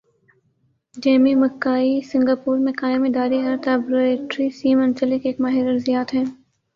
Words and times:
Jamie 0.95 1.33
مک 1.41 1.53
کائی 1.63 1.91
Singapore 2.11 2.57
میں 2.63 2.73
قائم 2.81 3.01
اداری 3.09 3.39
ارتھ 3.47 3.67
آبرو 3.73 3.99
یٹری 4.03 4.47
سی 4.57 4.69
منسلک 4.79 5.21
ایک 5.25 5.37
ماہر 5.43 5.65
ارضیات 5.71 6.09
ہیں۔ 6.15 6.25